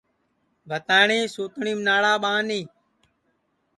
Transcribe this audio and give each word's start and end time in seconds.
بھتاٹؔی 0.69 1.19
سوتٹؔیم 1.35 1.79
ناڑا 1.87 2.13
ٻانی 2.23 2.61